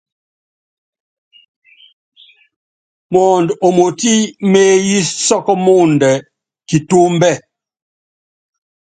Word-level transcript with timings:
Mɔɔnd 3.11 3.49
omotí 3.67 4.13
meéyí 4.51 4.97
sɔ́k 5.25 5.45
mɔɔndɛ 5.65 6.11
kitúmbɛ́. 6.67 7.33